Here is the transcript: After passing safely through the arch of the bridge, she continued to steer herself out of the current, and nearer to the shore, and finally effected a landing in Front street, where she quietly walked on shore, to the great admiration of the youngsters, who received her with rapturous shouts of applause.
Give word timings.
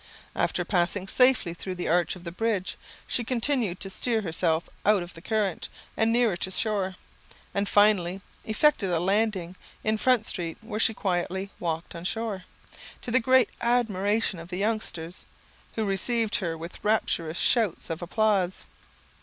After 0.35 0.65
passing 0.65 1.07
safely 1.07 1.53
through 1.53 1.75
the 1.75 1.87
arch 1.87 2.15
of 2.15 2.23
the 2.23 2.31
bridge, 2.31 2.75
she 3.05 3.23
continued 3.23 3.79
to 3.81 3.89
steer 3.91 4.21
herself 4.23 4.67
out 4.83 5.03
of 5.03 5.13
the 5.13 5.21
current, 5.21 5.69
and 5.95 6.11
nearer 6.11 6.35
to 6.37 6.49
the 6.49 6.55
shore, 6.57 6.95
and 7.53 7.69
finally 7.69 8.19
effected 8.43 8.89
a 8.89 8.99
landing 8.99 9.55
in 9.83 9.99
Front 9.99 10.25
street, 10.25 10.57
where 10.61 10.79
she 10.79 10.95
quietly 10.95 11.51
walked 11.59 11.93
on 11.93 12.03
shore, 12.03 12.45
to 13.03 13.11
the 13.11 13.19
great 13.19 13.49
admiration 13.61 14.39
of 14.39 14.47
the 14.47 14.57
youngsters, 14.57 15.27
who 15.75 15.85
received 15.85 16.37
her 16.37 16.57
with 16.57 16.83
rapturous 16.83 17.37
shouts 17.37 17.91
of 17.91 18.01
applause. 18.01 18.65